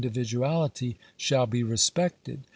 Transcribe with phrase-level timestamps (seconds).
[0.03, 2.43] 441 dividuality shall be respected.